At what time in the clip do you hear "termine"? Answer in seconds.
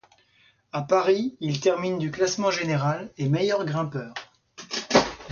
1.59-1.99